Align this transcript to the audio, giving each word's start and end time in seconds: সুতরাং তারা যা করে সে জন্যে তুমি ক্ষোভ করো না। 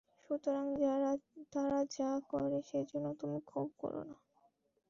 সুতরাং 0.23 0.65
তারা 1.53 1.79
যা 1.97 2.11
করে 2.29 2.59
সে 2.61 2.79
জন্যে 2.89 3.11
তুমি 3.15 3.39
ক্ষোভ 3.45 3.67
করো 3.79 4.01
না। 4.03 4.17